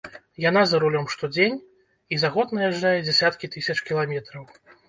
Яна 0.45 0.61
за 0.71 0.79
рулём 0.83 1.05
штодзень, 1.15 1.59
і 2.15 2.19
за 2.23 2.33
год 2.39 2.57
наязджае 2.61 2.97
дзясяткі 3.07 3.53
тысяч 3.59 3.81
кіламетраў. 3.93 4.43